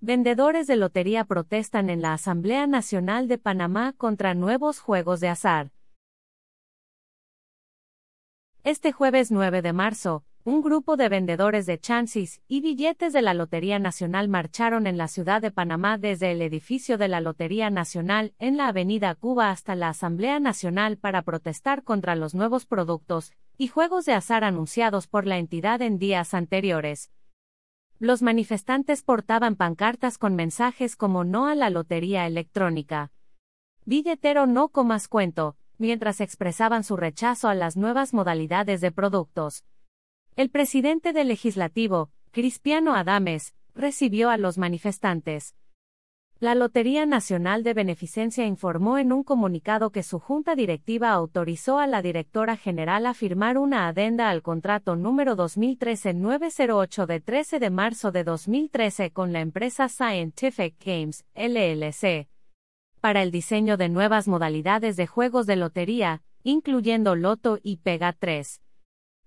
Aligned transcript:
Vendedores 0.00 0.68
de 0.68 0.76
lotería 0.76 1.24
protestan 1.24 1.90
en 1.90 2.02
la 2.02 2.12
Asamblea 2.12 2.68
Nacional 2.68 3.26
de 3.26 3.36
Panamá 3.36 3.94
contra 3.96 4.32
nuevos 4.32 4.78
juegos 4.78 5.18
de 5.18 5.28
azar. 5.28 5.72
Este 8.62 8.92
jueves 8.92 9.32
9 9.32 9.60
de 9.60 9.72
marzo, 9.72 10.22
un 10.44 10.62
grupo 10.62 10.96
de 10.96 11.08
vendedores 11.08 11.66
de 11.66 11.80
chances 11.80 12.42
y 12.46 12.60
billetes 12.60 13.12
de 13.12 13.22
la 13.22 13.34
Lotería 13.34 13.80
Nacional 13.80 14.28
marcharon 14.28 14.86
en 14.86 14.98
la 14.98 15.08
ciudad 15.08 15.42
de 15.42 15.50
Panamá 15.50 15.98
desde 15.98 16.30
el 16.30 16.42
edificio 16.42 16.96
de 16.96 17.08
la 17.08 17.20
Lotería 17.20 17.68
Nacional 17.68 18.34
en 18.38 18.56
la 18.56 18.68
Avenida 18.68 19.16
Cuba 19.16 19.50
hasta 19.50 19.74
la 19.74 19.88
Asamblea 19.88 20.38
Nacional 20.38 20.96
para 20.96 21.22
protestar 21.22 21.82
contra 21.82 22.14
los 22.14 22.36
nuevos 22.36 22.66
productos 22.66 23.32
y 23.56 23.66
juegos 23.66 24.04
de 24.04 24.12
azar 24.12 24.44
anunciados 24.44 25.08
por 25.08 25.26
la 25.26 25.38
entidad 25.38 25.82
en 25.82 25.98
días 25.98 26.34
anteriores. 26.34 27.10
Los 28.00 28.22
manifestantes 28.22 29.02
portaban 29.02 29.56
pancartas 29.56 30.18
con 30.18 30.36
mensajes 30.36 30.94
como 30.94 31.24
no 31.24 31.48
a 31.48 31.56
la 31.56 31.68
lotería 31.68 32.28
electrónica. 32.28 33.10
Billetero 33.86 34.46
no 34.46 34.68
comas 34.68 35.08
cuento, 35.08 35.56
mientras 35.78 36.20
expresaban 36.20 36.84
su 36.84 36.96
rechazo 36.96 37.48
a 37.48 37.56
las 37.56 37.76
nuevas 37.76 38.14
modalidades 38.14 38.80
de 38.80 38.92
productos. 38.92 39.64
El 40.36 40.48
presidente 40.48 41.12
del 41.12 41.26
legislativo, 41.26 42.12
Cristiano 42.30 42.94
Adames, 42.94 43.56
recibió 43.74 44.30
a 44.30 44.36
los 44.36 44.58
manifestantes. 44.58 45.56
La 46.40 46.54
Lotería 46.54 47.04
Nacional 47.04 47.64
de 47.64 47.74
Beneficencia 47.74 48.46
informó 48.46 48.96
en 48.98 49.12
un 49.12 49.24
comunicado 49.24 49.90
que 49.90 50.04
su 50.04 50.20
junta 50.20 50.54
directiva 50.54 51.10
autorizó 51.10 51.80
a 51.80 51.88
la 51.88 52.00
directora 52.00 52.56
general 52.56 53.06
a 53.06 53.14
firmar 53.14 53.58
una 53.58 53.88
adenda 53.88 54.30
al 54.30 54.42
contrato 54.42 54.94
número 54.94 55.36
2013-908 55.36 57.06
de 57.06 57.20
13 57.20 57.58
de 57.58 57.70
marzo 57.70 58.12
de 58.12 58.22
2013 58.22 59.10
con 59.10 59.32
la 59.32 59.40
empresa 59.40 59.88
Scientific 59.88 60.76
Games, 60.78 61.24
LLC, 61.34 62.28
para 63.00 63.22
el 63.22 63.32
diseño 63.32 63.76
de 63.76 63.88
nuevas 63.88 64.28
modalidades 64.28 64.96
de 64.96 65.08
juegos 65.08 65.44
de 65.46 65.56
lotería, 65.56 66.22
incluyendo 66.44 67.16
Loto 67.16 67.58
y 67.64 67.78
Pega 67.78 68.12
3. 68.12 68.62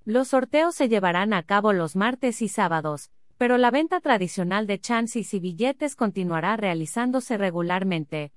Los 0.05 0.29
sorteos 0.29 0.75
se 0.75 0.87
llevarán 0.87 1.33
a 1.33 1.43
cabo 1.43 1.73
los 1.73 1.97
martes 1.97 2.41
y 2.41 2.47
sábados, 2.47 3.11
pero 3.41 3.57
la 3.57 3.71
venta 3.71 3.99
tradicional 4.01 4.67
de 4.67 4.79
chances 4.79 5.33
y 5.33 5.39
billetes 5.39 5.95
continuará 5.95 6.57
realizándose 6.57 7.39
regularmente. 7.39 8.33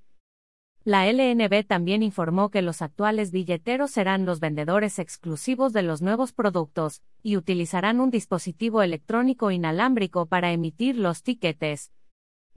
La 0.83 1.07
LNB 1.07 1.67
también 1.67 2.03
informó 2.03 2.49
que 2.49 2.63
los 2.63 2.81
actuales 2.81 3.31
billeteros 3.31 3.91
serán 3.91 4.25
los 4.25 4.41
vendedores 4.41 4.99
exclusivos 4.99 5.75
de 5.75 5.83
los 5.83 6.01
nuevos 6.01 6.33
productos, 6.33 7.03
y 7.23 7.37
utilizarán 7.37 8.01
un 8.01 8.11
dispositivo 8.11 8.81
electrónico 8.81 9.51
inalámbrico 9.51 10.25
para 10.25 10.53
emitir 10.53 10.97
los 10.97 11.23
tiquetes. 11.23 11.93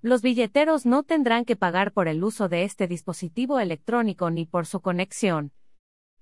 Los 0.01 0.21
billeteros 0.21 0.85
no 0.85 1.03
tendrán 1.03 1.43
que 1.43 1.57
pagar 1.57 1.91
por 1.91 2.07
el 2.07 2.23
uso 2.23 2.47
de 2.47 2.63
este 2.63 2.87
dispositivo 2.87 3.59
electrónico 3.59 4.29
ni 4.29 4.45
por 4.45 4.67
su 4.67 4.79
conexión 4.79 5.51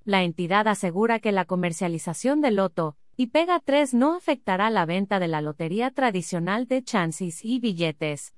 la 0.05 0.21
entidad 0.21 0.67
asegura 0.67 1.19
que 1.19 1.31
la 1.31 1.45
comercialización 1.45 2.39
del 2.39 2.57
loto 2.57 2.95
y 3.17 3.27
Pega 3.27 3.61
3 3.63 3.93
no 3.93 4.15
afectará 4.15 4.69
la 4.69 4.85
venta 4.85 5.19
de 5.19 5.29
la 5.29 5.41
lotería 5.41 5.91
tradicional 5.91 6.67
de 6.67 6.83
chances 6.83 7.45
y 7.45 7.59
billetes. 7.59 8.33